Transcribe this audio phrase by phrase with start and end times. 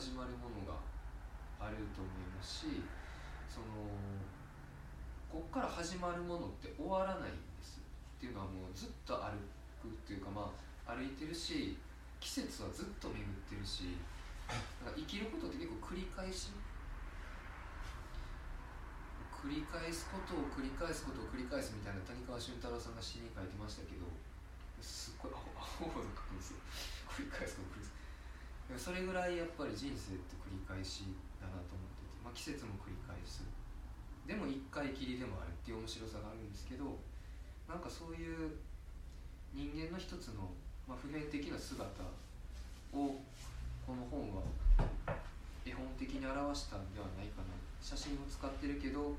[0.00, 0.80] 始まるものが
[1.60, 2.80] あると思いますし
[3.44, 3.84] その
[5.28, 9.36] こっから始まるものって終わらないんですっていうのはもうずっと歩
[9.76, 10.48] くっていうかま
[10.88, 11.76] あ歩いてるし
[12.16, 14.00] 季節はずっと巡ってるし
[14.80, 16.48] なんか生きることって結構繰り返し？
[19.36, 24.08] 繰り返すことを繰り返すことを繰り返すみたいな谷川俊太郎さんが詩に書いてましたけど
[24.80, 26.64] すっごいアホアホほど書くんですよ。
[27.04, 27.99] 繰り返すこと繰り返す。
[28.78, 33.42] それぐらいやっぱり人生って繰り返しだなと思ってて、まあ、季節も繰り返す。
[34.26, 36.98] でも一回きりでもあるっていう面白さがあるんですけど
[37.66, 38.62] なんかそういう
[39.50, 40.54] 人間の一つの、
[40.86, 41.82] まあ、普遍的な姿
[42.94, 43.18] を
[43.82, 44.42] この本は
[45.66, 47.54] 絵本的に表したんではないかな。
[47.80, 49.16] 写真を使ってるけど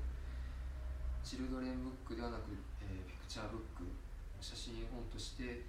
[1.22, 3.84] チルドレンブックではなく、えー、ピクチャーブック
[4.40, 5.66] 写真絵本として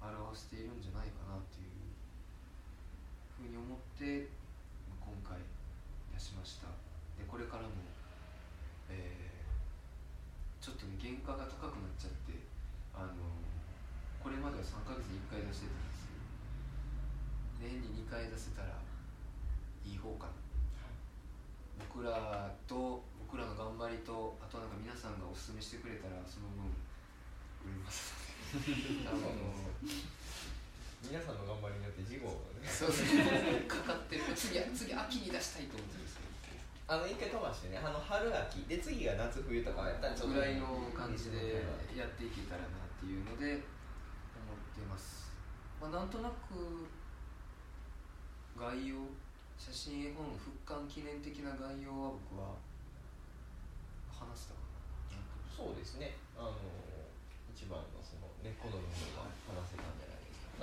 [0.00, 1.71] 表しているんじゃないかなという
[3.42, 4.30] ふうに思って
[5.02, 5.42] 今回
[6.14, 6.70] 出しました。
[7.18, 7.74] でこれからも、
[8.86, 12.38] えー、ちょっとね原価が高くなっちゃって
[12.94, 13.18] あの
[14.22, 18.78] これまでは3ヶ月に1回出してたんですけど年に2回出せたら
[19.82, 20.42] いい方かな。
[21.82, 26.70] 僕らと僕らの頑張りとあとなんか皆さんがおすすめしてくれたらその分
[27.66, 28.14] 売れます
[29.08, 29.32] あの
[31.02, 32.68] 皆さんの頑張りによって事後がね。
[32.70, 33.66] そうですね。
[33.66, 36.22] かかってる次次秋に出したいと思ってるんですけ
[36.88, 38.64] あの一回飛ばしてねあの春秋。
[38.70, 40.40] で次が夏冬とかやったらちょっとど。
[40.40, 41.64] ぐらいの感じで
[41.96, 43.60] やっていけたらなっていうので
[44.34, 45.32] 思ってます、
[45.80, 46.86] まあ、なんとなく
[48.56, 48.96] 概要
[49.58, 52.56] 写真絵本復刊記念的な概要は僕は
[54.10, 54.72] 話したかな。
[55.52, 56.16] そうですね。
[56.34, 56.56] あの
[57.52, 59.91] 一番のその根っこの部分が話せた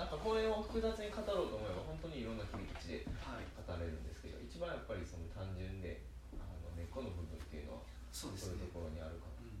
[0.00, 3.44] なんかこれを複雑に語ろうと思えば本当にいろんな切り口ではい。
[3.52, 6.00] 語れるんですけど一番やっぱりその単純で
[6.40, 8.64] あの根っこの部分っていうのはそうですね。
[8.64, 9.60] そういうところにあるかうん。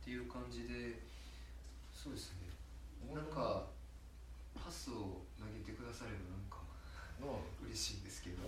[0.00, 1.04] ていう感じで
[1.92, 2.48] そうですね。
[3.12, 3.68] ななんか
[4.56, 6.64] パスを投げてくださればなんか
[7.20, 8.40] の嬉しいんですけど。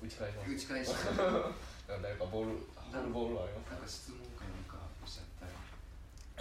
[0.00, 0.48] 打ち返します。
[0.48, 0.88] 打ち返し。
[1.12, 3.76] なんか誰かボールボールボールありますか？
[3.76, 5.52] なんか質問かなんかおっしゃったら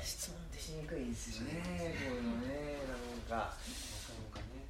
[0.04, 1.70] 質問ってしにくいんですよねこ
[2.12, 3.30] ういうのねなんか。
[3.30, 3.56] なかな
[4.34, 4.68] かねい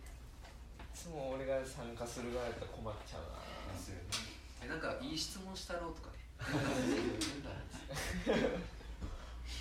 [0.93, 3.37] つも俺が参加する側やったら困っちゃうな。
[3.73, 4.01] ですよね。
[4.63, 6.19] えなんかいい質問したろうとかね。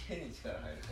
[0.08, 0.88] 変に力入るさ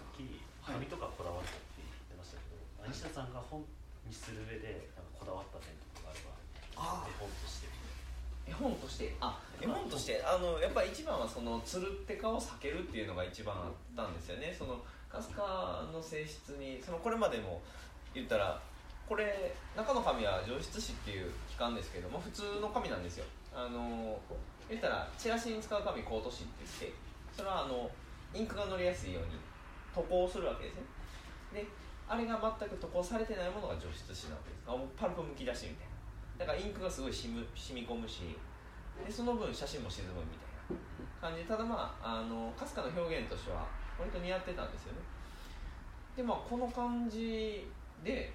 [0.00, 2.56] っき紙とかこだわるって言ってましたけど、
[2.88, 3.64] 西田さんが本
[4.08, 6.32] にする上でなんかこだわった点とかがあれば
[7.04, 7.63] あ絵本として
[8.46, 9.14] 絵本として。
[9.20, 10.22] あ絵本として。
[10.24, 14.54] あのやっぱり一番はそのつるってかを避けるっていうのが一番あったんですよね。
[14.56, 17.62] そのカスカの性質にそのこれまでも
[18.12, 18.60] 言ったら
[19.08, 23.24] これ中の紙は上質紙っていう機関ですけども普通の紙なんですよ。
[23.54, 24.18] あの
[24.68, 26.98] 言ったらチラシに使う紙コート紙って言って
[27.36, 27.90] それはあの
[28.32, 29.38] インクが乗りやすいように
[29.94, 30.82] 塗装するわけですね。
[31.52, 31.66] で
[32.08, 34.64] あれが全く塗装されてないものが除湿紙なわけです。
[34.66, 35.93] あもうパルプむき出しみたいな。
[36.38, 38.36] だからインクがすごい染む染み込むし
[39.04, 43.66] でその分写真も沈むみたいな感じでただまああのかすかの表現としては
[43.98, 44.98] 割と似合ってたんですよね。
[46.16, 47.66] でまあこの感じ
[48.02, 48.32] で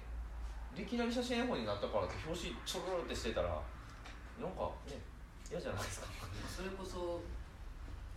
[0.76, 3.48] いきなり写真絵本になったからって表紙ちょろろってしてたら
[4.40, 4.96] なんかね
[5.50, 6.06] 嫌じゃないですか。
[6.48, 7.20] それこそ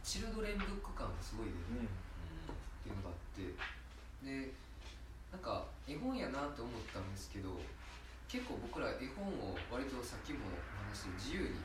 [0.03, 1.57] チルドレンブック感がすごい出る。
[1.79, 1.87] うん。
[1.87, 1.89] っ
[2.83, 3.43] ていうのがあって。
[4.23, 4.53] で
[5.31, 7.49] なんか絵本やなって思ったんですけど
[8.33, 11.61] 結構僕ら絵本を割とさっきもお話したように自由に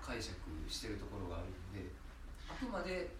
[0.00, 0.32] 解釈
[0.64, 1.84] してるところがあるんで
[2.48, 3.12] あくまで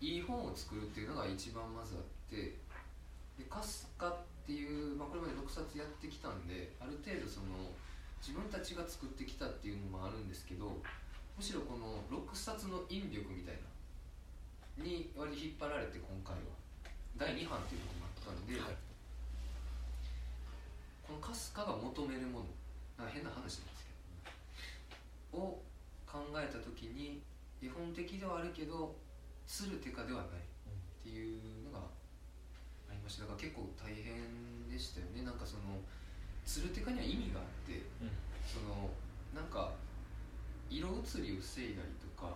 [0.00, 2.56] いい本を作るっていうのが一番まずあって
[3.36, 4.16] でカスカっ
[4.48, 7.68] ていう、まあ、これまで6冊やってきたんである程度その
[8.24, 10.80] 自分たちが作ってきたっていうのもあるんですけど
[11.36, 13.68] むしろこの6冊の引力みたいな
[14.80, 16.56] に割と引っ張られて今回は。
[17.20, 18.56] 第2版っていうこともあったんで、
[21.12, 22.46] このカスカが求めるもの
[22.96, 25.60] なんか変な話なんですけどを
[26.08, 27.20] 考えた時に
[27.60, 28.96] 絵本的ではあるけど
[29.44, 31.84] する手かではないっていうのが
[32.88, 34.24] ありましただから結構大変
[34.72, 35.76] でしたよねなんかその
[36.48, 37.84] つる手かには意味があって
[38.48, 38.88] その
[39.36, 39.76] なんか
[40.72, 42.32] 色移りを防いだりとか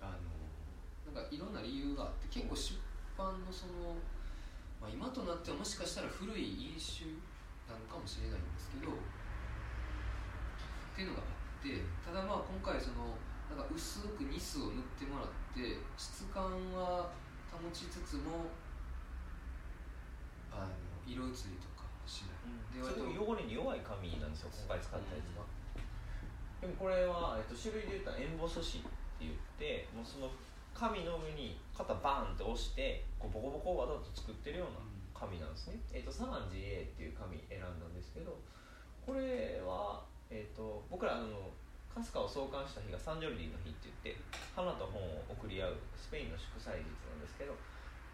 [0.00, 2.80] あのなんかいろんな理由があって結構出
[3.20, 3.92] 版のその、
[4.80, 7.04] まあ、今となってはもしかしたら古い飲酒
[7.70, 8.98] なのかもしれないんですけどっ
[10.94, 13.14] ていうのがあってただまあ今回その
[13.46, 16.42] なんか薄くニスを塗ってもらって質感
[16.74, 17.10] は
[17.50, 18.50] 保ちつつも
[20.50, 20.74] あの
[21.06, 22.40] 色移りとかしない。
[22.74, 25.42] で割とそれを弱い紙なんですよ今回使ったやつが、
[26.62, 28.86] でもこれは、えっと、種類で言ったらエンボス紙っ
[29.18, 30.30] て言ってもうその
[30.74, 34.89] 紙の上に肩バーンって押してこうボコボコわざと作ってるような
[35.20, 38.40] 紙なんですね、えっと、サラン GA っていう紙選んだんですけど
[39.04, 40.00] これは、
[40.32, 41.52] えっと、僕らあの
[41.92, 44.22] カスカを創刊した日がサンジョルディの日って言って
[44.56, 47.52] 花と本を送り合うスペインの祝祭日なんですけど、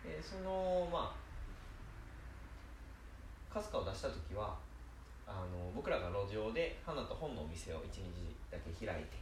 [0.03, 1.27] えーそのまあ
[3.57, 4.53] カスカを出した時は
[5.27, 9.17] あの僕らが路上で花と本のお店を1日だけ開いて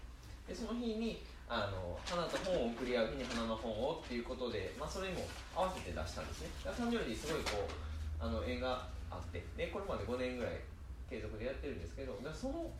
[0.48, 5.24] でその日にあの花と本を送り合う日に花の本をっていうことで、まあ、それにも
[5.54, 6.48] 合わせて出したんですね。
[6.64, 10.60] だからサンジョルディすごいこうあの縁があってでこれまで5年ぐらい
[11.08, 12.70] 継続でやってるんですけどでその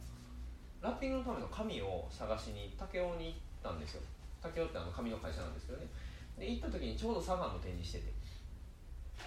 [0.81, 4.03] ラッピングのための紙を探しに武雄に行ったんですよ。
[4.41, 5.87] 武雄ってあの紙の会社なんですけどね。
[6.39, 8.13] で行った時にちょうどサガンの展示してて。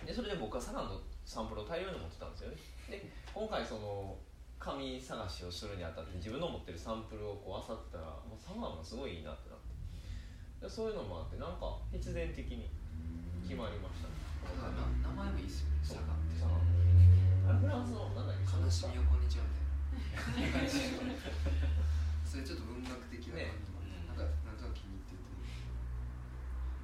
[0.06, 2.58] でそれで僕はサガンのサンプルを大量に持ってたんですよね。
[2.90, 4.16] で今回その
[4.60, 9.78] 紙探しをするにあたって自分の持ってるサンプルをこう漁ったらもうサガンがすごいいいなってなって。
[10.66, 12.66] でそういうのもあってなんか必然的に
[13.46, 14.18] 決まりましたね。
[14.44, 15.98] だからな名前もいいっすよねそう。
[16.02, 16.42] サガンって。
[17.62, 18.58] フランスのなんだっけ？
[18.58, 20.68] 悲しみをこんにちはみたいな。
[22.26, 25.24] それちょっと文学的な感じもあって、なんかなんとなく気に入ってて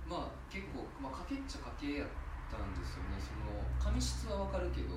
[0.07, 2.07] まあ結構、まあ、賭けっちゃ賭けやっ
[2.47, 3.17] たんですよね。
[3.19, 4.95] その紙質はわかるけど、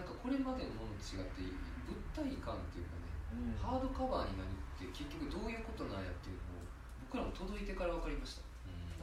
[0.00, 1.44] なんかこれまでのものと違って
[1.84, 3.04] 物体感っていうかね
[3.36, 3.60] うん。
[3.60, 6.64] ハードカバーになるって結局どういうことなんやっていうのを
[7.04, 8.48] 僕らも届いてから分かりました。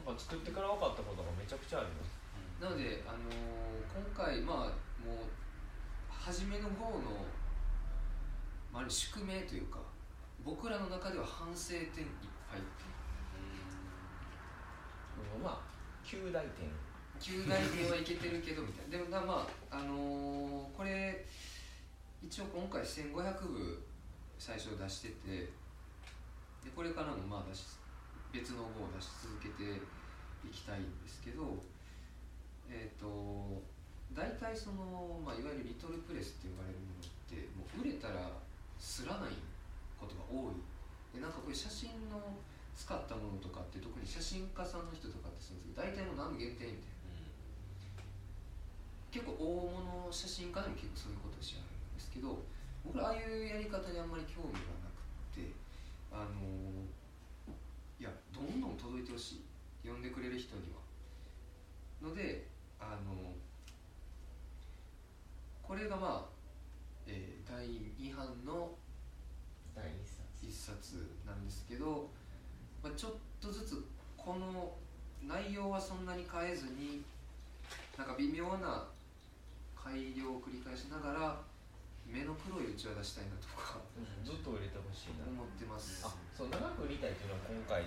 [0.02, 2.18] なんか作ってから分かったことがめちゃくちゃあります
[2.58, 4.74] なので、あのー今回まあ
[5.04, 5.30] もう
[6.10, 7.22] 初めの方の、
[8.72, 9.78] まあ、宿命というか
[10.42, 11.90] 僕らの中では反省点いっ
[12.50, 12.86] ぱいってい
[15.22, 15.36] う。
[15.36, 15.42] うん。
[15.42, 15.60] まあ
[16.02, 16.68] 9大点
[17.20, 18.98] 9大点はいけてるけどみたいな。
[18.98, 21.26] でもなまああのーこれ
[22.22, 23.14] 一応今回1500
[23.46, 23.82] 部
[24.38, 25.50] 最初出してて
[26.62, 27.78] でこれからもまあ出し
[28.32, 29.82] 別の号を出し続けて
[30.46, 31.58] いきたいんですけど
[32.70, 33.62] えっ、と
[34.12, 38.30] 大体その、まあ、いわゆるリトルプレスって呼ばれるものってもう売れたら
[38.78, 39.34] すらない
[39.98, 40.58] ことが多い。
[41.14, 42.20] でなんかこういう写真の
[42.76, 46.97] 使ったものとかって特に写真家さんの人とかってそうですけど大体もう何限定みたいな。
[49.10, 52.44] 結構大物写真家でも結構そういうことをしはるんですけど
[52.84, 55.00] 僕らああいうやり方にあんまり興味がなく
[55.32, 55.52] って
[56.12, 56.84] あの
[57.98, 59.42] いやどんどん届いてほし
[59.84, 60.78] い呼んでくれる人には。
[62.02, 62.46] ので
[62.78, 63.32] あの
[65.62, 66.30] これがまあ、
[67.06, 68.76] えー第2版の
[69.74, 70.28] 第一冊。
[70.42, 72.08] 一冊なんですけど、
[72.82, 73.84] まあ、ちょっとずつ
[74.16, 74.72] この
[75.26, 77.02] 内容はそんなに変えずに
[77.96, 78.86] なんか微妙な
[79.84, 81.40] 改良を繰り返しながら
[82.08, 83.78] 目の黒いうちわ出したいなとか
[84.24, 85.28] ずっと入れてほしいな。
[85.28, 86.02] 思ってます。
[86.04, 87.84] あそう長く売りたいっていうのは今回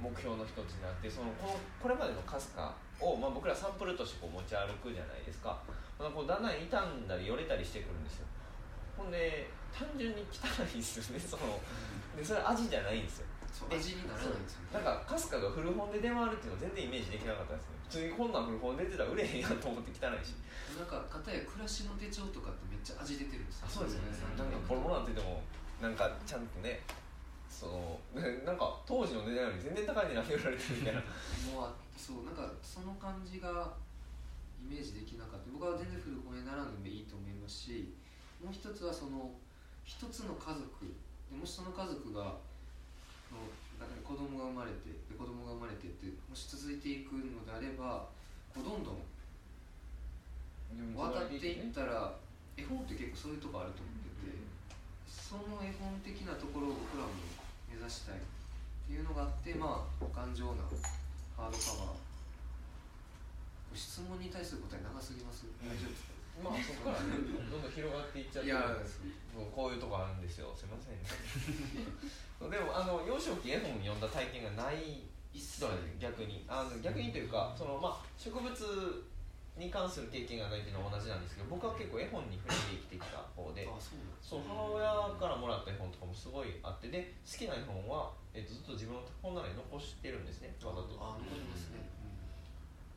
[0.00, 5.56] 目標の一つになってそのこのこれまでのかすかを、まあ、僕らサンプルとしてこう持ち歩くじゃないですか。
[5.96, 8.26] ほなこうだんだん傷んだりよれたりしてくるんですよ。
[8.96, 11.60] ほんで単純に汚いんですよねその。
[12.16, 13.26] でそれ味じゃないんですよ
[13.68, 17.76] 味にならないんですよねなんかかすかが古本で出回るっていうの全然イメージできなかったですね。
[17.84, 20.32] 普通にこんなん古本出てたら売れへんやんと思って汚いし。
[20.72, 23.84] なんか片や暮らしの手帳とかってめっちゃ味出てるんですよ。
[24.40, 25.44] なんかボロボロなんて言っても
[25.84, 26.80] なんかちゃんとね
[27.52, 31.00] そのね なんか当時の値段より全然高い値段で売られてるみたいな。
[31.52, 33.76] もうあそうなんかその感じが
[34.58, 35.50] イメージできなかった。
[35.52, 37.92] 僕は全然古本屋並んでもいいと思いますし
[38.42, 39.30] もう一つはその
[39.84, 40.88] 一つの家族
[41.30, 42.36] でもしその家族が
[43.32, 43.40] の
[43.80, 48.06] 中に子供が生まれてで子供が生まれてってもし続いていくのであれば
[48.52, 49.02] こうどんどん
[50.96, 52.14] 渡っていったら
[52.56, 54.36] 絵本って結構そういうとこあると思ってて
[55.08, 57.12] その絵本的なところを僕らも
[57.68, 58.20] 目指したいっ
[58.88, 60.64] ていうのがあってまあ頑丈な
[61.36, 62.12] ハードカバー。
[63.72, 65.48] 質問に対する答え長すぎます？
[65.64, 66.12] 大丈夫ですか？
[66.40, 68.62] まあそこからねどんどん広がっていっちゃっていや
[69.52, 70.52] こういうとこあるんですよ。
[70.54, 71.04] すいませんね。
[72.40, 76.44] でもあの幼少期絵本読んだ体験がない人は逆に。
[76.48, 78.52] あの逆にというかその、まあ、植物
[79.56, 83.76] に関する経験がないっていうのは同じなんですけど僕は結構絵本に触れて生きてきた方であ
[84.22, 84.88] そう母親
[85.20, 90.96] からもらった絵本とかもすごいあってで好きな絵本は、えっとずっと自分の本棚に残してるんですねわざと。
[90.96, 91.84] あ残りますね、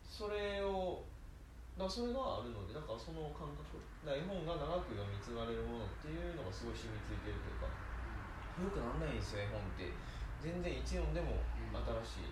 [0.07, 1.03] それを
[1.75, 3.83] だからそれがあるのでだからその感覚。
[4.07, 7.67] だ絵本が長く読み継がれるものっていうのがすごい染みついてるというか。
[8.55, 9.91] よくなんないんですよ絵本って。
[10.39, 11.43] 全然いつ読んでも
[12.07, 12.31] 新し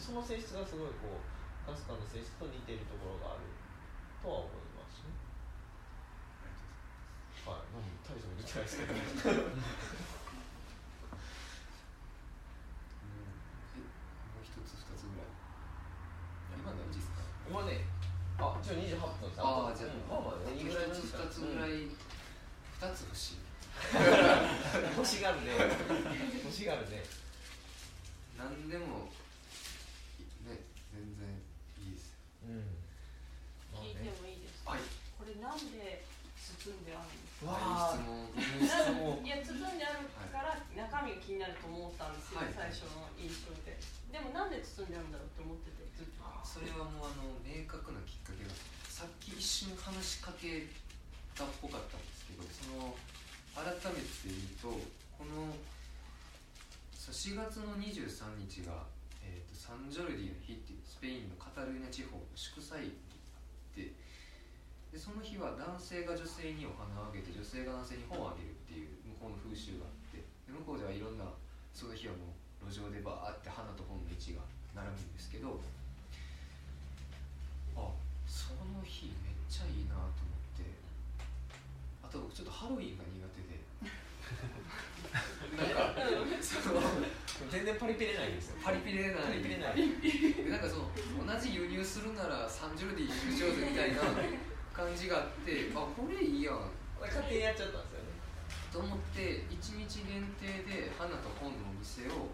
[0.00, 3.46] その性質がすごいこうかすかの性質と似ているところがある。
[4.18, 5.14] とは思いますね。
[7.46, 7.78] えも
[14.40, 15.30] う一つ二つぐらい。
[16.58, 17.22] 今何時ですか？
[17.46, 17.86] 今ね
[18.38, 20.06] あ一応28分さああじゃうん。
[20.08, 20.54] まあまあね。
[20.56, 23.38] いいぐらいの一つ二つぐらい二つ欲しい。
[24.98, 25.52] 欲しがるね。
[26.44, 27.02] 欲しがるね。
[28.38, 29.10] 何でも
[30.46, 30.62] ね
[30.94, 31.26] 全然
[31.82, 32.18] いいですよ。
[32.46, 32.62] うん。
[33.74, 34.80] まあ聞いてねもいいですか、はい。
[35.18, 36.04] これなんで
[36.38, 37.50] 包んであるんですか？
[37.50, 37.98] わあ。
[37.98, 39.18] 質問質問。
[39.26, 42.54] いや包んであるから中身が気になると思ったんですよ、はい。
[42.54, 43.74] 最初の印象で。
[44.12, 46.22] でもなんで包んであるんだろうって思っててずっと。
[46.46, 48.17] それはもうあの明確なき
[48.98, 50.66] さっき一瞬話しかけ
[51.30, 52.98] たっぽかったんですけどその
[53.54, 54.74] 改めて言うと
[55.14, 55.54] この
[56.98, 58.90] 4月の23日が、
[59.22, 63.94] えー、とサンジョルディの日っていうスペインのカタルーニャ地方の祝祭日があって
[64.90, 71.22] でその日は男性が女性にお花をあげて女性が男性に本をあげるっていう向こうの風習があってで向こうではいろんな
[71.70, 74.42] その日はもう路上でバーって花と本の位置が
[74.74, 75.54] 並ぶんですけど
[77.78, 77.94] あ
[78.28, 80.62] その日めっちゃいいなと思って
[82.04, 83.62] あと僕ちょっとハロウィンが苦手で。
[85.54, 85.94] なんか
[86.42, 86.82] その
[87.46, 88.58] 全然パリピれないんですよ。
[88.58, 89.78] パリピレなパリピれない。
[89.78, 90.90] でなんかその
[91.22, 94.02] 同じ輸入するならサンジョルディ優勝ぜみたいな
[94.74, 96.66] 感じがあってあこれいいやん。
[96.98, 98.10] 勝手にやっちゃったんですよね。
[98.72, 102.26] と思って1日限定で花と本のお店を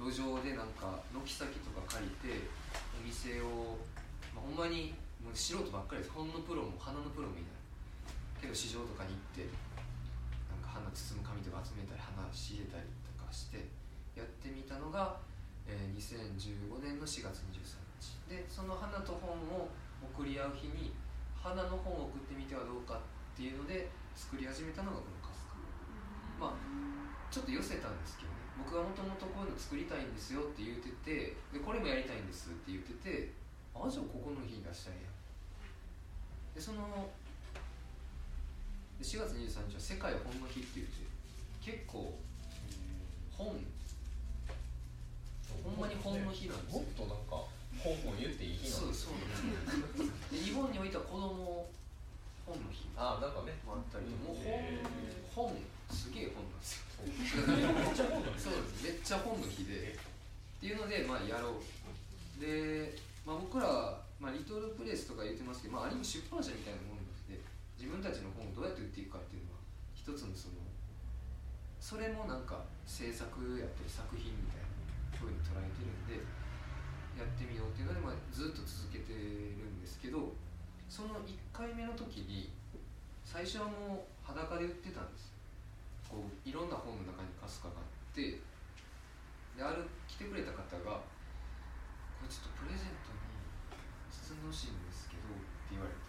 [0.00, 2.48] 路上でなんか軒先とか借りて
[2.96, 3.76] お店を、
[4.34, 6.10] まあ、ほんまにもう素人ばっかりです。
[6.10, 7.61] 本のプロも花のプロもいない
[8.42, 9.46] けど市場とかに行って
[10.50, 13.70] なんか花包む紙とか集めたり花仕入れたりとかして
[14.18, 15.22] やってみたのが、
[15.64, 18.18] えー2015年の4月23日。
[18.26, 19.70] でその花と本を
[20.02, 20.90] 送り合う日に
[21.38, 25.54] 花の本を送ってみてはどうかっていうので作り始めたのがこのカスカ
[26.42, 26.58] まあ
[27.30, 28.42] ちょっと寄せたんですけどね。
[28.58, 33.32] 僕はもともとこういうの作りたいんですよって言っててでこれもやりたいんですって言ってて
[33.72, 35.10] あじゃあここの日に出したらええや
[36.54, 37.08] でその
[39.02, 41.02] で4月23日は世界本の日って言って
[41.58, 42.14] 結構
[43.34, 43.58] 本
[45.50, 46.78] ほんまに本の日なんですよ。
[46.78, 47.42] もっとなんか
[47.82, 51.66] 本本言っていい日なんですそうそうなんですで日本においては子供
[52.46, 52.86] 本の日。
[52.94, 53.58] あなんかね。
[53.66, 54.78] もあったりともうへ
[55.34, 55.58] 本本
[55.90, 57.02] すげえ本なんですよ。
[57.02, 58.86] めっちゃ本なんですそうです。
[58.86, 59.98] めっちゃ本の日で。
[59.98, 62.38] っていうのでまあやろう。
[62.38, 62.94] で、
[63.26, 63.66] まあ、僕ら、
[64.22, 67.01] まあ、リトルプレイスとか言ってますけど、まあ、ある意味出版社みたいなもので
[67.82, 70.62] 自分たちの本をどうやって売っていくかっていうのは一つのその
[71.82, 73.26] それもなんか制作
[73.58, 74.70] やったり作品みたいな
[75.18, 76.22] ふうに捉えてるんで
[77.18, 80.30] やってみようっていうので、まあ、ずっと続けてるんですけど
[80.86, 82.54] その1回目の時に
[83.26, 85.34] 最初はもう裸で売ってたんです
[86.06, 88.38] こういろんな本の中にカスカがあって
[89.58, 91.02] である来てくれた方が
[92.22, 93.18] 「これちょっとプレゼントに
[94.06, 96.01] 包んでほしいんですけど」って言われて。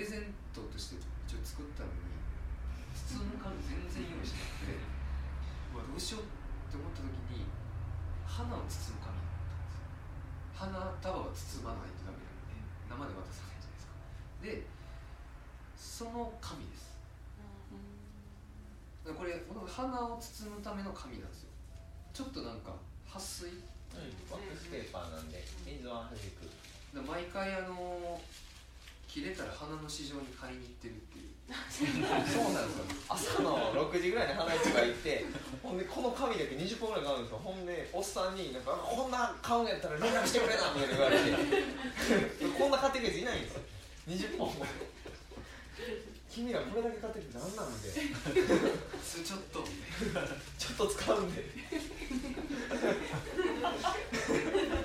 [0.00, 2.08] レゼントとして一応作ったのに
[2.96, 4.80] 包む紙全然用意しなくて
[5.76, 7.44] うわどうしようって思った時に
[8.24, 9.60] 花を包む紙だったん。
[9.60, 9.84] ですよ
[10.56, 10.72] 花
[11.04, 12.40] 束は包まないとダメなん。
[12.48, 12.56] で
[12.88, 13.92] 生で渡さないじゃないですか
[14.40, 14.64] で
[15.76, 16.88] その紙です
[19.10, 21.28] これ花を包むための紙なん。
[21.28, 21.50] ですよ
[22.14, 22.60] ちょっとなん。
[22.60, 22.72] か
[23.06, 23.60] 撥水うん。
[24.30, 25.28] ワックスペーパーなん。
[25.30, 26.48] で水ははじく
[27.04, 28.20] 毎回あの
[29.10, 31.34] 切れたら花の市場に買いに行ってるっていう。
[31.66, 32.86] そうなんですよ。
[33.10, 35.26] 朝の6時ぐらいに花市場行って
[35.60, 37.40] ほんでこの紙だけ20本ぐらい買うんですよ。
[37.42, 41.26] ほんでおっさんになんか「こんな買うんやったら連絡してくれな」みたいな言われて。
[42.56, 43.60] こんな買ってくるやついないんですよ。
[44.06, 44.64] 20本も。
[46.30, 47.90] 君らこれだけ買ってきて何なんで。
[47.90, 49.66] ちょっと。
[50.56, 51.44] ちょっと使うんで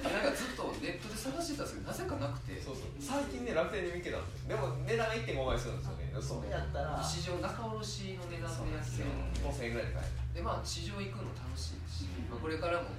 [0.02, 2.94] なんかずっとネットで探してたんですけどなぜかなくてそうそう。
[3.02, 4.54] 最近ね楽天で見つけたんですよ。
[4.54, 6.14] でも値段が1.5倍するんですよね。
[6.22, 7.02] それやったら。
[7.02, 9.10] 市場仲卸の値段でやってる
[9.42, 10.38] 5000円ぐらいで買える。
[10.38, 12.94] でまあ市場行くの楽しいですし、まあ、これからも、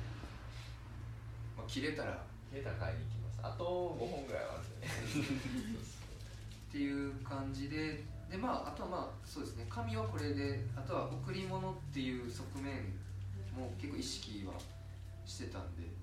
[1.54, 2.18] まあ、切れたら
[2.50, 3.38] 消えたら買いに行きます。
[3.46, 5.78] あと5本ぐらいはあるんですよね
[6.68, 9.66] っていう感じででまああとはまあそうですね。
[9.70, 12.90] 紙はこれであとは贈り物っていう側面
[13.54, 14.54] も結構意識は
[15.24, 15.86] してたんで。
[15.86, 15.95] あ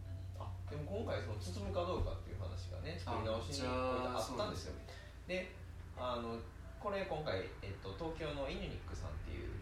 [0.74, 4.82] でも今回その包むかどうかっていう話がね作り直しにあったんですよ。
[5.30, 5.54] で
[5.94, 6.42] あの
[6.82, 9.54] これ今回、えっと、東京のイヌニックさんっていう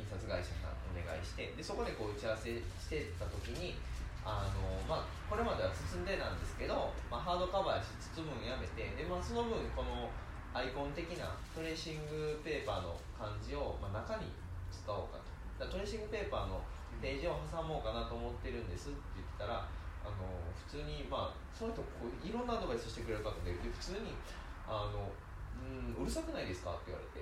[0.00, 3.76] 印刷会社さんお願いしてでそこでこう打ち合わせしてた時に
[4.24, 10.08] あの、まあ、これまでは包んでなんですけど、まあ、ハードカバーやし包むのやめてで、まあ、その分この
[10.56, 14.32] アイコン的なトレーシングペーパーの感じを、まあ、中に
[14.72, 15.28] 使おうかと。
[15.60, 16.64] だトレーシングペーパーの
[16.98, 19.68] ページを挟もうかなと思ってるんですって言ってたら
[20.08, 20.24] あの
[20.56, 24.16] 普通にまあその人こういろんなアドバイスしてくれる方でで普通に
[24.64, 25.12] あの
[25.60, 27.20] うん「うるさくないですか?」って言われて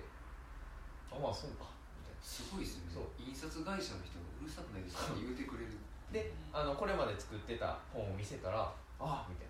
[1.10, 1.66] 「あまあそうか」
[1.98, 2.22] みたいな。
[2.22, 2.94] すごいですよね。
[2.94, 3.04] そう。
[3.18, 5.74] 印刷会社の人がうるさくないですかって言うてくれる。
[6.12, 8.62] であのこれまで作ってた本を見せたら
[8.98, 9.26] 「あ。
[9.26, 9.46] あ」みたい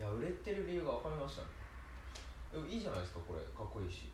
[0.00, 1.48] な「いや売れてる理由が分かりましたね」
[2.52, 3.40] えいいじゃないですかこれ。
[3.56, 4.12] かっこいいし」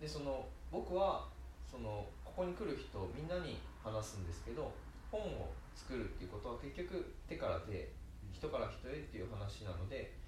[0.00, 1.28] でその僕は
[1.70, 4.72] そのここに来る人みんなに話すんですけど
[5.10, 7.94] 本を作るっていうことは結局手から手
[8.34, 10.18] 人から人へっていう話なので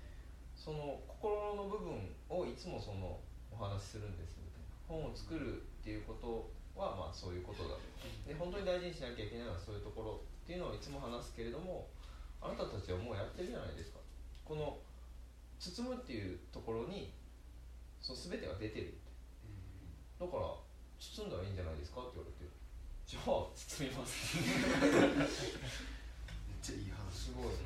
[0.54, 3.18] その心の部分をいつもその
[3.50, 4.70] お話しするんですみたいな。
[4.86, 6.46] 本を作るっていうこと
[6.78, 7.82] はまあそういうことだと。
[8.26, 11.90] で本当に大事にしなきゃいけないのはそういうところっていうのをいつも話すけれども
[12.40, 13.98] あなたたちはもうやってるじゃないですか。
[14.44, 14.78] この
[15.58, 17.12] 包むっていうところに
[18.00, 18.96] その全てが出てる
[20.18, 20.54] だから
[21.00, 22.59] 包んだらいいんじゃないですかって言われて
[23.10, 23.50] じゃあ包
[23.82, 24.38] みます。
[24.38, 25.26] めっ
[26.62, 27.10] ちゃいい話。
[27.10, 27.58] すごい。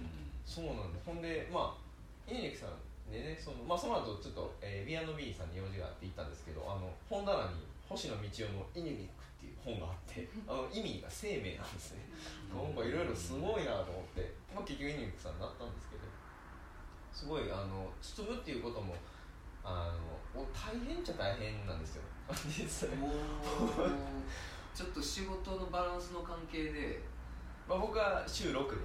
[0.48, 1.84] そうなんでほんでまあ
[2.24, 12.08] イネニクさんでねその,、まあ、その後ちょっと、えー、B&B さんに用事があって行ったんですけどあの本棚に星野道夫の「イネニク」っていう本があってあの意味が生命なんですね。
[12.48, 14.24] なんかいろいろすごいなと思って、
[14.56, 16.08] まあ、結局イネニクさんになったんですけど
[17.12, 18.96] すごいあの包むっていうことも
[19.60, 22.02] あのお大変っちゃ大変なんですよ。
[22.48, 22.96] 実際
[24.74, 27.00] ちょっと仕事のバランスの関係で。
[27.68, 28.76] まあ、僕は週6で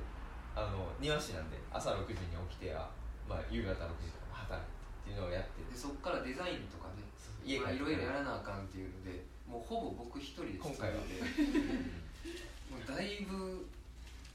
[0.55, 2.89] あの庭師なんで朝6時に起きてあ、
[3.27, 4.65] まあ、夕方6時とか働い
[5.05, 7.03] てっていうのをやってでそっからデザインとかね。
[7.43, 10.95] 家帰ってまあいろいろやらなあかんっていうのでもうほぼ僕一人で今回は。
[12.69, 13.65] もうだいぶ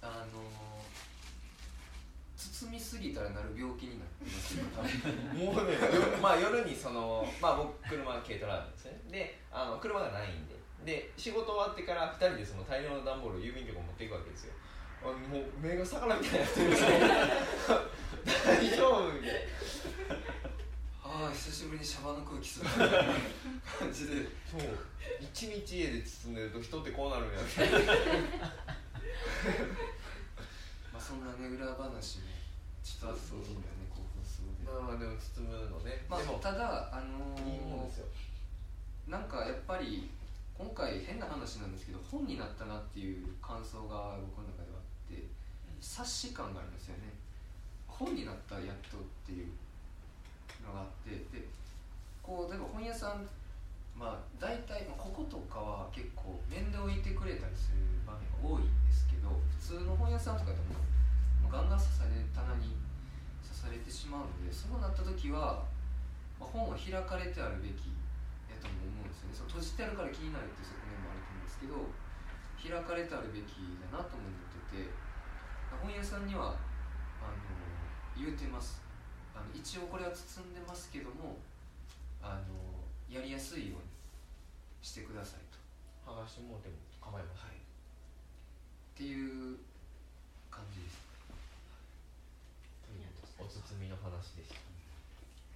[0.03, 0.43] あの
[2.37, 4.59] 包みすぎたらなる病気になってます。
[4.59, 4.65] よ
[5.39, 9.01] もうね夜,、まあ、夜にその、まあ、僕車軽トラなんですね。
[9.11, 14.53] であの車がないんでで仕事終わってから2人でその大量の段ボールを郵便局に持っていくわけですよ。
[15.03, 16.67] あもう目が魚みたいになってる。
[16.69, 16.89] んですよ
[18.45, 19.31] 大丈夫みたい
[21.05, 24.15] ああ久しぶりにシャバの空気感じで。
[24.25, 24.61] なそう。
[25.21, 27.41] 一日家で包んでると人ってこうなるんや
[30.93, 31.49] まあそんなね。
[31.49, 32.25] 裏話も
[32.83, 34.85] ちょっとあったんだよね興奮するので。
[34.85, 38.07] まあでも包むのね、まあただあのーいいもんですよ。
[39.09, 40.09] なんかやっぱり
[40.57, 45.27] 今回変な話なんですけど本になったなっていう感想が僕の中ではあって
[45.81, 47.11] 冊子感がありますよね。
[47.87, 49.51] 本になったやっとっていう
[50.67, 51.47] のがあってで
[52.23, 53.27] こう例えば本屋さん
[53.95, 59.31] まあ大体、こことかは結構面倒いてくれたりする場面が多いんですけど
[59.63, 60.83] 普通の本屋さんとかでも
[61.47, 62.75] ガンガン刺され棚に
[63.39, 65.63] 刺されてしまうのでそうなった時は、
[66.43, 67.87] まあ、本は開かれてあるべき
[68.65, 69.37] とも思うんですよね。
[69.37, 71.77] その閉じてあるから気になるっていう側面もあると思うんですけど
[72.65, 74.91] 開かれてあるべきだなとも思ってて
[75.77, 76.57] 本屋さんには
[77.21, 77.45] あの
[78.17, 78.81] 言うてます。
[79.37, 81.37] あの一応これは包んでますけども
[82.23, 82.57] あの
[83.11, 83.91] やりやすいように
[84.81, 85.59] してくださいと、
[86.09, 87.49] 剥がしてもうても構いません。
[87.49, 87.61] はい、っ
[88.97, 89.59] ていう
[90.51, 91.05] 感じです。
[93.45, 94.57] お包みの話でした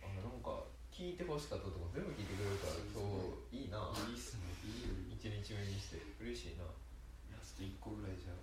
[0.05, 0.61] あなんか
[0.99, 2.99] 聞いてほしかったとこ全部聞いてくれるから今
[3.55, 3.79] 日いいな。
[4.11, 4.99] いいっすねいいよ。
[5.15, 6.03] 一日目にして。
[6.19, 6.67] 嬉しいな。
[6.67, 8.35] ラスト1個ぐらいじゃ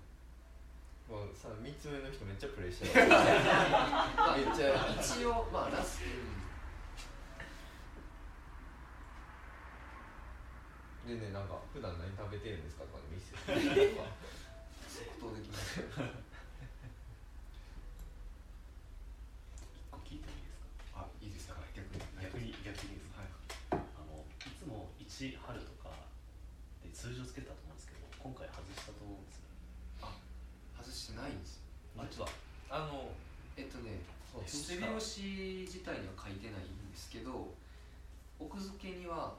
[1.12, 3.12] もうさ3つ目の人めっちゃプレッシャー。
[3.12, 3.12] だ
[4.39, 6.08] めっちゃ一応まあラスト、
[11.12, 14.08] でねなんか普段何食べてるんですかとかでもいいっすよ。
[14.88, 15.84] 即答できます
[19.76, 20.56] 一個聞いてもいいです
[20.96, 23.28] かあいいですか逆に逆に逆にですはい
[23.72, 23.76] あ
[24.08, 25.91] のいつも1春とか
[26.84, 29.52] で数字をつけてたと思うんですけど今回外したと思うんですよ
[30.80, 31.68] 外してないんですよ
[32.08, 32.30] 実は
[32.70, 33.12] あの
[33.58, 34.00] えっとね
[34.32, 35.22] そう背拍子
[35.68, 37.54] 自体には書いてないんですけど
[38.39, 39.34] 奥付けには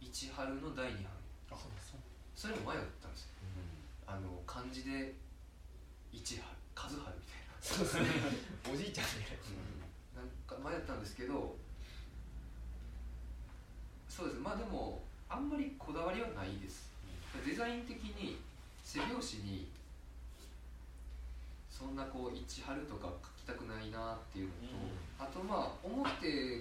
[0.00, 1.08] 一春の第二春
[1.50, 2.00] あそう。
[2.34, 3.28] それも迷ったんですよ。
[4.06, 5.14] あの漢字で
[6.12, 6.44] 一春
[6.76, 7.56] 和春みたいな。
[7.60, 8.08] そうですね。
[8.72, 9.38] おじいちゃんね
[10.16, 10.22] な。
[10.22, 10.28] ん。
[10.46, 11.56] か迷ったんですけど
[14.08, 14.40] そうです。
[14.40, 16.90] まあでもあんまりこだわりはないです。
[17.46, 18.38] デザイン的に
[18.84, 19.68] 背拍子に
[21.70, 25.82] そんなこう一春とか書きたくないなっていうのと、うん、あとまあ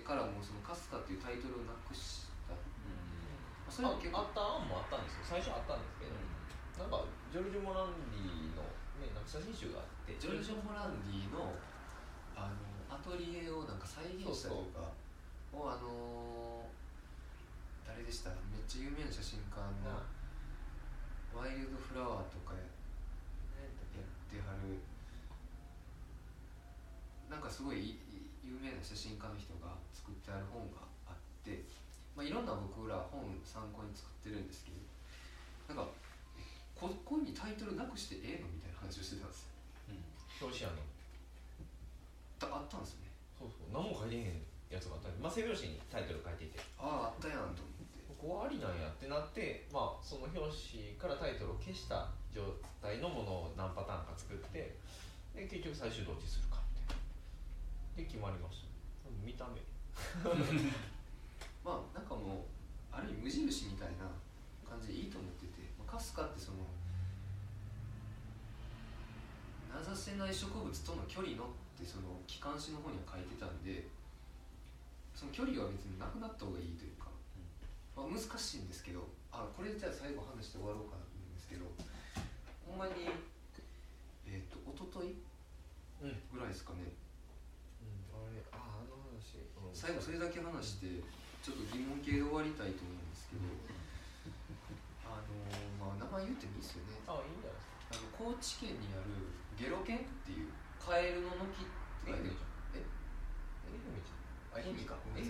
[0.03, 2.51] からもその春日っていうタイトルをなくした。
[3.71, 5.39] それは結構あった案もあったんですよ。
[5.39, 8.67] 最初あったんですけど、うん、なんかジョルジュ・モランディの、
[8.99, 10.19] ね、なんか写真集があって。
[10.19, 11.55] ジョルジュ・モランディの
[12.35, 12.59] あの
[12.91, 14.91] アトリエをなんか再現したというか
[15.55, 18.35] をあのー、誰でした。
[18.51, 20.03] めっちゃ有名な写真家の、
[21.31, 22.67] ワイルドフラワーとかやっ
[24.27, 24.75] てはる
[27.51, 27.99] すごい
[28.43, 31.63] 有名な写真家の人が作ってある本があって、
[32.15, 35.91] まあ、いろんな僕ら本参考に作ってるんですけどなんか
[36.75, 39.53] ここにタイトルなくしてええのみたいな話をしてたんですよ。
[40.41, 40.81] 表紙やの？
[42.41, 43.13] だあったんですよね。
[43.37, 43.69] そうそう。
[43.69, 44.41] 何も書いてへん
[44.73, 46.57] やつがあったまあ背表紙にタイトル書いていて。
[46.81, 48.01] あああったやんと思って。
[48.17, 52.41] ここはありなんやってなってまあその表紙からタイトルを消した状
[52.81, 54.77] 態のものを何パターンか作って
[55.33, 56.49] で結局最終どっちする
[57.95, 58.71] で決まりました。
[59.25, 59.61] 見た目。
[61.63, 64.07] まあなんかもうある意味無印みたいな
[64.67, 66.57] 感じでいいと思ってて、まあ、かすかってその
[69.71, 73.87] 名指せない植物との距離のってその機関誌の方には書いてたんで
[75.13, 77.07] その距離は別になくなった方がいいというか、
[77.95, 81.67] まあ、難しいんですけどあこれじゃあ最後話して終わろうかなと思うんですけど
[82.67, 83.11] ほんまに
[84.25, 85.15] えっ、と一昨日
[86.01, 86.79] うん、ぐらいですかね。
[86.81, 87.10] うん
[89.73, 90.87] 最後それだけ話して
[91.41, 93.47] ちょっと疑問系で終わりたいと思うんですけど
[95.07, 95.33] あの
[95.79, 97.01] まあ名前言ってもいいですよね。
[97.07, 97.81] あいいんじゃないですか。
[97.91, 99.11] あの高知県にある
[99.57, 100.47] ゲロケンっていう
[100.79, 102.37] カエルの軒って書いてる
[102.77, 102.85] え
[103.67, 104.15] 愛媛じゃ
[104.55, 104.85] ん愛媛。
[104.85, 105.27] か愛媛。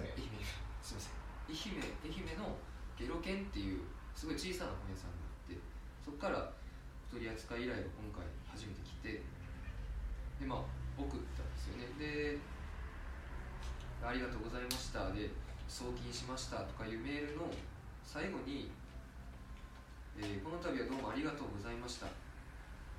[0.84, 1.17] すいません。
[1.49, 2.58] 愛媛愛媛の
[2.97, 3.82] ゲロケンっていう
[4.13, 5.58] すごい小さな本屋さんがあって
[6.06, 6.54] そこから
[7.10, 9.23] 取り扱い依頼が今回初めて来て
[10.39, 10.65] でまあ
[10.99, 11.89] 送ったんですよね。
[11.97, 12.38] で
[14.03, 15.29] 「ありがとうございました」で
[15.69, 17.51] 「送金しました」とかいうメールの
[18.03, 18.71] 最後に、
[20.17, 22.07] えーこの度はどうもありがとうございました」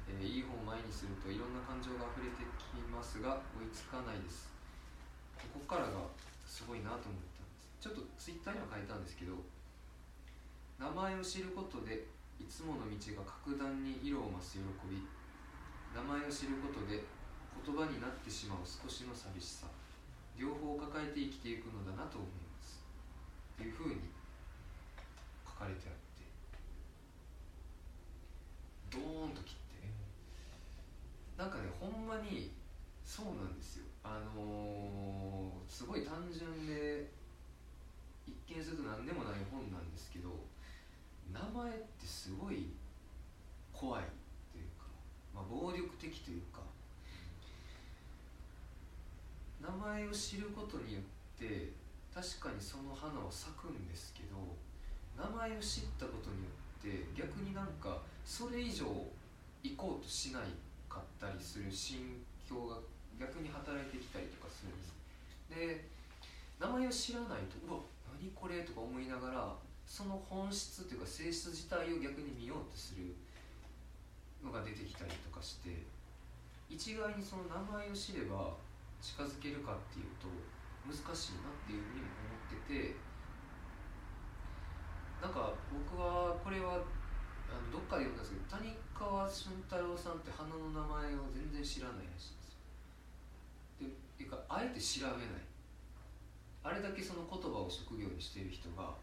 [0.09, 4.51] えーいい本を前にするといろんな感情が溢れてきますが追いつかないです
[5.53, 6.07] ここからが
[6.47, 7.69] すごいなと思ったんです。
[7.81, 9.35] ちょっとツイッターには書いたんですけど
[10.79, 12.07] 名前を知ることで
[12.39, 15.03] いつもの道が格段に色を増す喜び
[15.95, 17.03] 名前を知ることで
[17.65, 19.67] 言葉になってしまう少しの寂しさ
[20.39, 22.83] 両方を抱えて生きていくのだなと思います。
[23.55, 23.97] っていうふうに
[25.47, 26.25] 書かれてあって。
[28.91, 29.89] ドーンと切って。
[31.37, 32.53] なんかねほんまに
[33.05, 33.85] そうなんですよ。
[34.05, 35.33] あのー
[35.73, 37.09] すごい単純で
[38.27, 40.29] 一見すると何でもない本なんですけど
[41.33, 42.77] 名前ってすごい
[43.73, 44.05] 怖い
[44.53, 44.87] というか、
[45.35, 46.61] まあ、暴力的というか
[49.63, 51.71] 名前を知ることによって
[52.13, 54.37] 確かにその花は咲くんですけど
[55.15, 58.85] 名前を知ったことによって逆になんかそれ以上
[59.63, 60.43] 行こうとしない
[60.91, 62.77] かったりする心境が
[63.19, 64.93] 逆に働いてきたりとかするんです。
[65.49, 65.87] で
[66.59, 67.81] 名前を知らないとうわ
[68.19, 69.55] 何これとか思いながら
[69.87, 73.15] その本質というか性質自体を逆に見ようとする
[74.43, 75.83] のが出てきたりとかして
[76.69, 78.55] 一概にその名前を知れば
[79.03, 80.31] 近づけるかっていうと
[80.87, 82.95] 難しいなっていうふうにも思ってて
[85.19, 86.79] なんか僕はこれは
[87.51, 93.91] あのどっかで読んだんですけど谷川俊太郎さんって花の名前を全然知らないらしいんですよ。
[93.91, 95.43] でていうかあえて調べない。
[96.63, 98.95] あれだけその言葉を職業にしている人が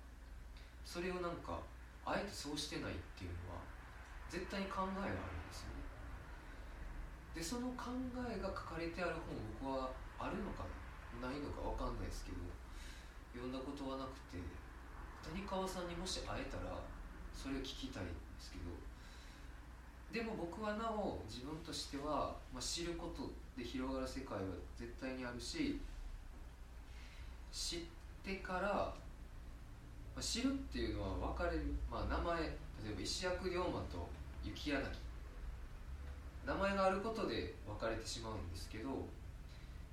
[0.88, 1.59] それをなんか
[2.07, 3.59] あえてそうしてないっていうのは
[4.31, 5.79] 絶対に考えがあるんですよね。
[7.36, 7.92] でその考
[8.28, 10.63] えが書かれてある本僕はあるのか
[11.22, 11.28] な？
[11.30, 12.38] ないのかわかんないですけど
[13.34, 14.39] 読んだことはなくて
[15.34, 16.80] 谷川さんにもし会えたら
[17.36, 18.72] それを聞きたいんですけど
[20.12, 24.44] でも僕はなお自分としては、まあ、知ることで広がる世界は
[24.76, 25.80] 絶対にあるし
[27.52, 27.80] 知っ
[28.24, 28.96] てから、ま
[30.18, 34.08] あ、知るっていうのは分かれる、まあ、名前例えば石役龍馬と
[34.44, 34.80] 雪柳
[36.45, 38.89] 名前があることで分かれてしまうんですけど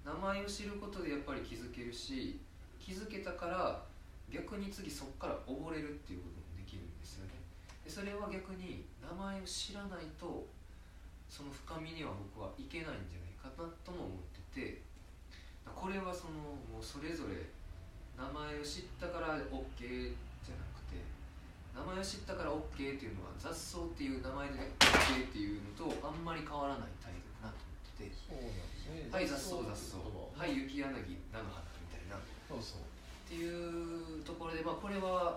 [0.04, 2.38] 名前を知ることでやっぱり気づけるし
[2.80, 3.82] 気づけたから
[4.30, 7.34] 逆に次そこから溺れるっていうこともできるんですよね。
[7.84, 10.46] でそれは逆に名前を知らないと
[11.28, 14.82] その深みには僕はいけないんじゃないかなとも思ってて
[15.74, 17.42] これはそのもうそれぞれ
[18.16, 21.02] 名前を知ったから OK じゃなくて
[21.76, 28.16] 名前を知ったから OK っていうのは雑草っていう名前で OK っていうのとあんまり変わらない態度かなと思ってて。
[28.16, 29.12] そうなんですね。
[29.12, 30.00] はい雑草雑草。
[30.00, 32.16] はい雪柳菜の花みたいな。
[32.16, 32.88] っそうそう。
[33.28, 35.36] ていうところでまあこれは、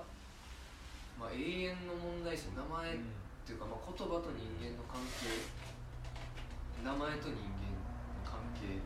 [1.19, 2.55] まあ、永遠の問題ですよ。
[2.55, 2.97] 名前っ
[3.43, 5.27] ていうか、まあ、言葉と人間の関係。
[6.79, 7.83] 名前と人間の
[8.23, 8.79] 関係。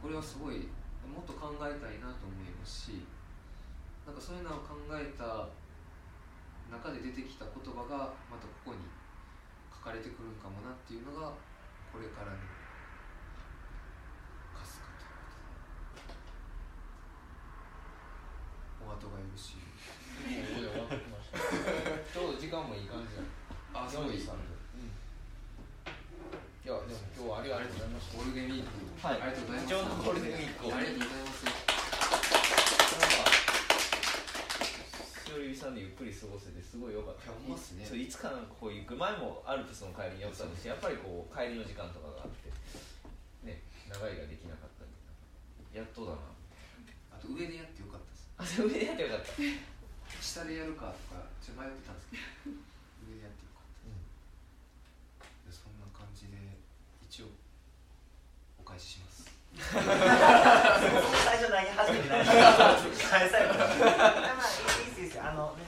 [0.00, 0.70] これはすごい
[1.04, 3.02] もっと考えたいなと思いますし
[4.06, 5.48] なんかそういうのを考えた
[6.68, 8.84] 中で出てきた言葉がまたここに
[9.72, 11.32] 書かれてくるんかもなっていうのが
[11.88, 12.38] これからの
[14.52, 14.92] かすか
[18.76, 19.68] とお後がよろしい。
[22.12, 23.22] ちょうど時間もいい感じだ
[23.72, 24.26] あすごい、うん、いや
[26.64, 26.82] でも
[27.16, 28.16] 今日はありがとうございました。
[28.18, 29.68] ゴールデンウィーク、はい、ありがとうございます。
[29.68, 31.57] 貴重なゴールデンウィークありがとうございます。
[36.18, 37.24] 過ごせてすごい良かった。
[37.24, 37.86] いやほんまっすね。
[37.86, 40.50] そういつかなんかこういう前もアルプスの帰りに寄ったん。
[40.50, 42.50] ですけどやっぱりこう帰りの時間とかがあって
[43.46, 46.18] ね長いができなかったんでやっとだな。
[47.14, 48.26] あと上でやってよかったです。
[48.38, 49.32] あそれ上でやってよかった。
[50.18, 52.16] 下でやるかとかちょっと迷ってたんですけ
[52.50, 52.58] ど
[53.06, 55.28] 上でやってよかった。
[55.46, 56.34] でそんな感じで
[57.06, 57.30] 一応
[58.58, 59.28] お返しします。
[59.58, 62.24] 最初投げ始めてない。
[62.24, 64.14] 返されたまあ
[64.78, 65.16] いいですいいです。
[65.16, 65.67] よあの全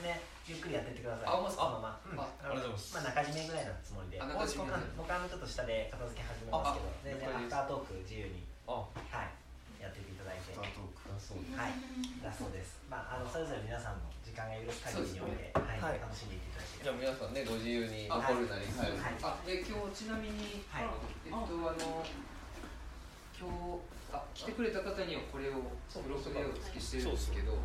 [0.51, 1.31] ゆっくりやってってください。
[1.31, 1.63] あほんまっすか？
[1.63, 2.19] そのまま、うん。
[2.19, 2.99] あありがとうございます。
[2.99, 4.19] まあ中締めぐらいのつもりで。
[4.19, 6.91] あ中締めうん僕はちょっと下で片付け始めますけど。
[7.07, 8.43] 全然アフタートーク自由に。
[8.67, 8.83] あ。
[8.83, 9.31] はい。
[9.79, 10.51] やってていただいて。
[10.51, 11.07] スタートーク。
[11.07, 11.79] あそうはい。
[12.19, 12.75] だそうです。
[12.91, 15.79] まああのそれぞれ皆さんの時間が許す限りにおいて、はい。
[15.79, 16.03] はい。
[16.03, 19.39] 楽しんでいっていただけじゃあ皆さんねご自由にあ残るなり帰るなりはい。
[19.39, 20.91] あで今日ちなみに、はい。
[21.25, 22.03] えっとあの
[23.39, 27.55] 今日あ来てくれた方にはこれをそうブログでお付けしてるんですけど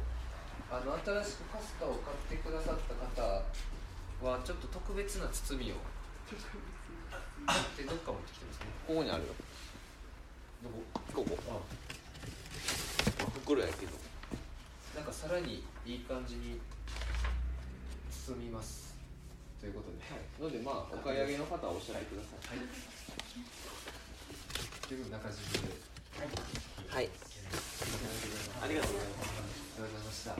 [0.70, 3.42] あの新しくパスタを買ってくださった方
[4.26, 5.76] はちょっと特別な包みを。
[7.76, 8.66] でどっか持ってきてますね。
[8.86, 9.28] ここにあるよ。
[10.64, 10.70] ど
[11.14, 11.22] こ。
[11.22, 11.62] ここ。
[13.40, 13.92] 袋やけど。
[14.96, 16.58] なんかさらにいい感じに
[18.10, 18.96] 包みます。
[19.60, 19.98] ということで、
[20.42, 22.58] のでまあお買い上げの方はおっしゃってください。
[22.58, 22.66] はい。
[24.88, 25.74] という中締めで。
[26.88, 27.10] はい
[28.62, 29.30] ありがとうございます。
[29.30, 30.30] ありがとうございました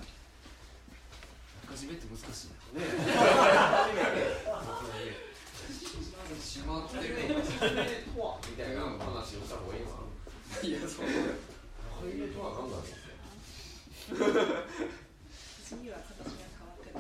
[1.66, 2.62] 中締めって難しいな
[6.40, 7.36] しまってるみ
[8.56, 9.94] たいな話をした方がいいです。
[9.96, 10.00] か
[10.66, 12.94] いやそう中入れとは何なんです。
[12.94, 14.16] か
[15.64, 16.94] 次は形が変わってる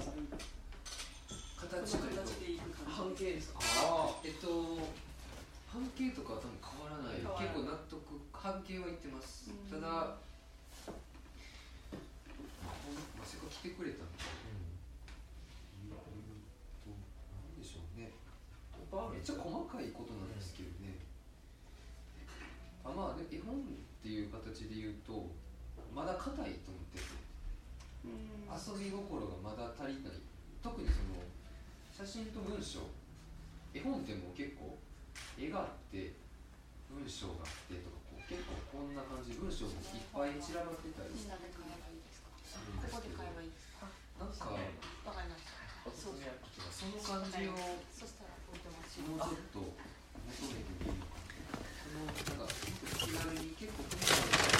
[1.56, 3.52] 形というと形でいく感半径です。
[3.52, 3.62] かあ
[4.10, 4.46] あえっと
[5.76, 7.20] 半径とかは多分変わらない。
[7.20, 7.52] 変わらない。
[7.52, 8.00] 結構納得
[8.32, 9.52] 半径はいってます。
[9.52, 9.68] うん。
[9.68, 10.16] ただま
[13.20, 14.08] あせっかく来てくれたん。
[14.08, 14.16] で
[15.92, 16.00] なん
[17.60, 18.08] でしょうね。
[19.12, 20.96] めっちゃ細かいことなんですけどね、
[22.80, 23.60] あまあね絵本っ
[24.00, 25.28] ていう形で言うと
[25.92, 27.12] まだ硬いと思ってて。
[28.08, 28.48] うん。
[28.48, 30.16] 遊び心がまだ足りない。
[30.64, 31.20] 特にその
[31.92, 32.80] 写真と文章。
[33.74, 34.78] 絵本ってもう結構
[35.36, 36.16] 絵があって
[36.88, 42.32] 文章があってとかこう結構こんな感じ文章もいっぱい散らばってたりするんです下で買えばいいですか
[42.64, 43.60] けここでど買えばいい
[44.16, 44.56] なんかか
[45.84, 54.56] おすすめはこちらその感じをもうちょっと求めてみるそのなんか気軽に結構今回の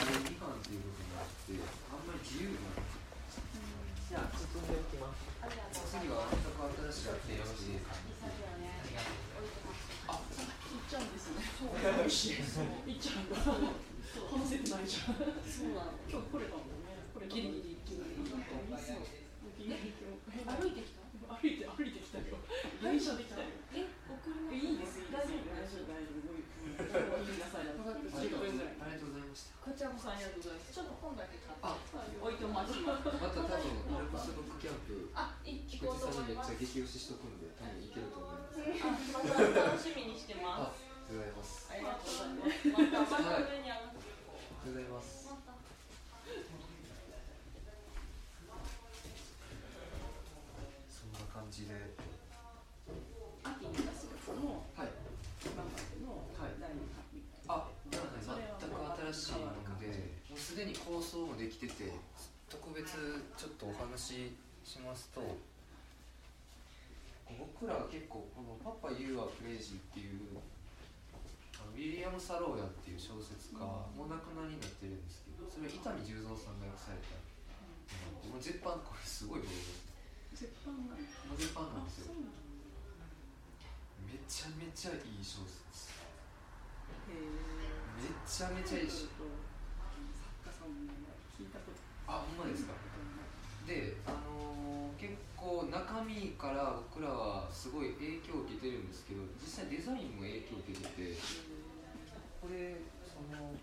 [0.00, 5.28] 第2版っていう部分があってあんまり自由がないじゃあ包んでおきます
[5.92, 6.58] 次は全く
[6.90, 12.28] 新しいアプリよろしいですかいい作業ね置いてますいっちゃうんです。
[12.30, 13.36] ねそういっちゃうんだ
[14.30, 18.38] 話せてないじゃんそうなの今日来れたもんねこれギリギリギリギリ
[19.58, 22.38] ギリギリ歩いてきた歩いて歩いてきたよ
[22.82, 24.18] 電車で来たよえ送
[24.50, 24.54] ります。
[24.54, 24.98] いいです。
[25.10, 26.26] 大丈夫大丈夫大丈夫
[26.90, 30.74] ごめんなさいだと10分ぐらいありがとうございましたこちらこそありがとうございます。
[30.74, 32.74] ちょっと本だけ買ってあ置いてます。
[32.82, 35.54] また多分アルプスブックキャンプあ行
[35.86, 36.50] こうと思います。
[36.50, 38.58] ちゃ激推ししとくんで多分いけると思います。
[39.54, 45.58] 楽しみにしてあますありがとうございますありがとうございますまたまた上に上がっていこうありがとうございますまた
[50.86, 51.74] そんな感じで
[53.42, 54.88] 秋に出すやつのはい
[55.42, 58.78] 今までのはい第二版みたいあじゃあね全く
[59.10, 59.86] 新しいもので
[60.30, 61.92] もうすでに構想もできてて。
[62.50, 62.98] 特別
[63.38, 64.34] ちょっとお話し
[64.66, 65.22] しますと
[67.30, 70.34] 僕らは結構この「パパ You are crazy」っていう
[71.62, 77.14] あのウィリアム・サローヤっていう小説家、もう亡くなりになってるんですけどそれを伊丹十三さんが訳された
[78.26, 79.46] もう絶版これすごい
[80.34, 81.06] 絶版なんだ。
[81.30, 82.14] もう絶版なんですよ。
[84.02, 85.94] めちゃめちゃいい小説。
[87.06, 88.90] めちゃめちゃいい。
[88.90, 89.14] し作
[90.42, 91.09] 家さんの名前
[91.40, 91.80] 聞いたこと。
[92.12, 92.74] あほんまですか。
[93.66, 101.16] で、あのー結構中身から僕らはすごい影響を受けてるんですけど実際デザインも影響を受けてて
[102.36, 102.76] これ
[103.08, 103.56] その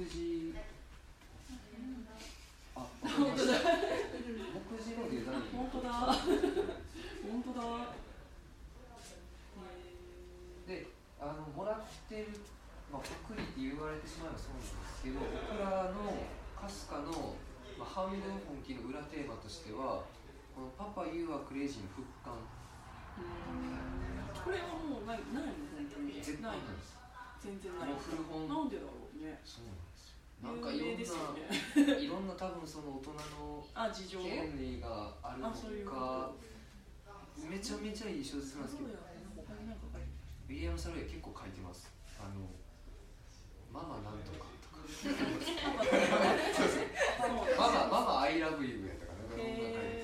[0.00, 0.54] 目次
[2.74, 6.16] あわかりました目次のデザイン本当だ本
[7.44, 7.60] 当だ。
[10.64, 10.86] へで
[11.20, 12.28] あのもらってる
[12.96, 16.24] まあ、パクリって言われてしまえばそうなんですけどオクラの
[16.56, 17.36] かすかの、
[17.76, 20.00] まあ、半分本気の裏テーマとしては
[20.56, 22.32] この「パパ You are crazy」の復刊。
[24.32, 26.16] これはもうないないの本当に。
[26.16, 26.96] 絶対ないです。
[27.40, 27.88] 全然ない。
[27.92, 28.48] もう古本。
[28.48, 29.40] なんでだろうね。
[29.44, 30.24] そうなんですよ。
[30.40, 31.48] なんかいろん有名ですよね。
[31.92, 37.44] な いろんな多分その大人のあ事情権利があるのかと。
[37.44, 38.88] めちゃめちゃいい小説なんですけど。
[38.88, 41.92] ウィリアム・サロイ結構書いてます。
[42.20, 42.48] あの
[43.72, 44.46] ママなんとか。
[44.60, 44.80] とか。
[47.56, 49.26] ママママ I love you やったかな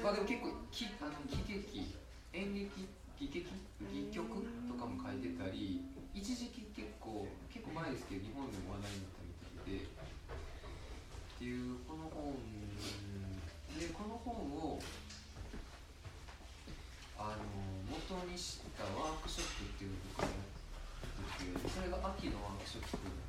[0.03, 1.94] まあでも結構きあの喜劇
[2.33, 2.88] 演劇
[3.20, 3.46] 戯劇
[3.81, 4.25] 戯曲
[4.66, 9.88] とかも書いてたり一時期結構結構前ですけど日本でも話題になったみたいでっ
[11.38, 12.35] ていうこの本
[13.79, 14.83] でこの本を
[17.18, 17.46] あの
[17.87, 23.22] 元にしたワークショップっていうのを僕がやっててそれが秋のワークショップ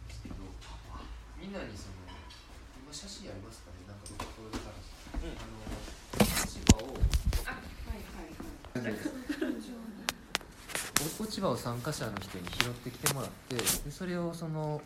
[1.44, 2.08] みんなにその
[2.88, 3.84] 今写真ありますかね？
[3.86, 5.60] なんかどこで探して、あの
[6.24, 8.00] 落ち葉をはい
[8.80, 8.96] はいはい。
[11.20, 14.82] 落ち葉を参加者の人に拾ってきてもらってでそれをその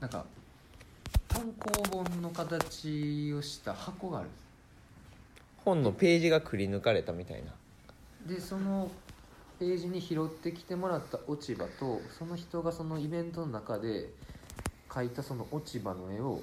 [0.00, 0.24] なんか
[1.28, 4.28] 単行本の形をした箱がある
[5.64, 7.52] 本のページがくり抜かれたみたいな。
[8.26, 8.90] でその
[9.58, 14.10] ページに拾ってきてもらった落ち葉とその人がそのイベントの中で
[14.88, 16.40] 描いたその落ち葉の絵を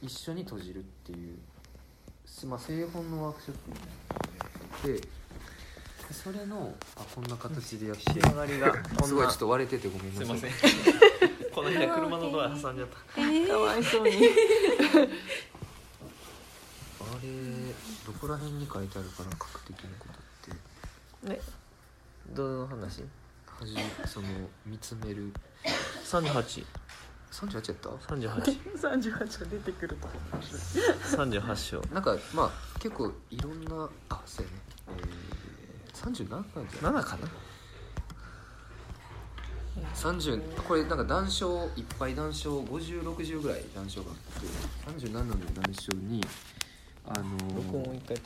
[0.00, 1.38] 一緒に閉じるっていう、
[2.24, 5.08] すまあ、製本のワークショップみたいなのをやってて
[6.08, 8.02] でそれのあこんな形でやって。
[8.12, 8.72] 仕上がりが
[9.04, 10.38] すごいちょっと割れててごめんなさい。
[10.38, 14.14] すいませんこの間車のドア挟んじゃったかわいそうにあ
[17.22, 17.28] れ
[18.06, 21.34] どこら辺に書いてあるかな確的なことって。
[21.34, 21.61] ね
[22.34, 23.02] どの話？
[23.02, 24.28] はじその
[24.66, 25.32] 見つめる。
[26.04, 26.64] 38
[27.30, 30.08] 38やった？38 38が出てくると。
[31.16, 31.80] 38章。
[31.94, 34.58] なんかまあ結構いろんなあそうやね。
[34.98, 37.00] えー、37なんじゃな？
[37.00, 37.28] い7かな
[39.94, 44.14] ？30これなんか談笑いっぱい談笑5060ぐらい談笑があ
[44.90, 45.74] って37の談笑
[46.06, 46.20] に
[47.08, 48.16] あのー録音を一回